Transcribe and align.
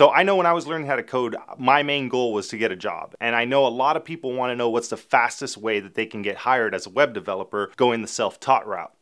So 0.00 0.10
I 0.10 0.22
know 0.22 0.34
when 0.34 0.46
I 0.46 0.54
was 0.54 0.66
learning 0.66 0.86
how 0.86 0.96
to 0.96 1.02
code, 1.02 1.36
my 1.58 1.82
main 1.82 2.08
goal 2.08 2.32
was 2.32 2.48
to 2.48 2.56
get 2.56 2.72
a 2.72 2.76
job. 2.76 3.14
And 3.20 3.36
I 3.36 3.44
know 3.44 3.66
a 3.66 3.68
lot 3.68 3.98
of 3.98 4.04
people 4.06 4.32
want 4.32 4.50
to 4.50 4.56
know 4.56 4.70
what's 4.70 4.88
the 4.88 4.96
fastest 4.96 5.58
way 5.58 5.78
that 5.78 5.94
they 5.94 6.06
can 6.06 6.22
get 6.22 6.38
hired 6.38 6.74
as 6.74 6.86
a 6.86 6.88
web 6.88 7.12
developer 7.12 7.70
going 7.76 8.00
the 8.00 8.08
self 8.08 8.40
taught 8.40 8.66
route. 8.66 8.94